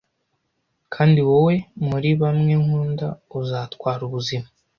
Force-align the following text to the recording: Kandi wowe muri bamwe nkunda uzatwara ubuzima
Kandi 0.93 1.19
wowe 1.29 1.55
muri 1.87 2.09
bamwe 2.21 2.53
nkunda 2.63 3.07
uzatwara 3.39 4.01
ubuzima 4.07 4.47